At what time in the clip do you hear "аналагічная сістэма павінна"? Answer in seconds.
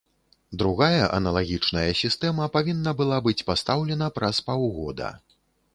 1.17-2.91